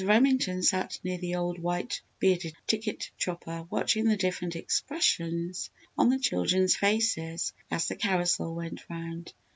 Remington 0.03 0.63
sat 0.63 0.99
near 1.03 1.19
the 1.19 1.35
old 1.35 1.59
white 1.59 2.01
bearded 2.17 2.55
ticket 2.65 3.11
chopper, 3.19 3.67
watching 3.69 4.05
the 4.05 4.17
different 4.17 4.55
expressions 4.55 5.69
on 5.95 6.09
the 6.09 6.17
children's 6.17 6.75
faces 6.75 7.53
as 7.69 7.87
the 7.87 7.95
carousel 7.95 8.55
went 8.55 8.81
round. 8.89 9.31